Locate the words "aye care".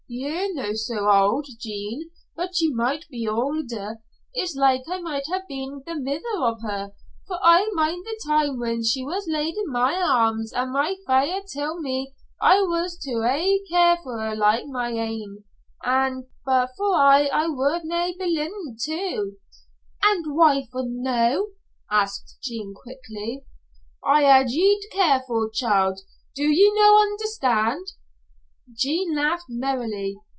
13.23-13.99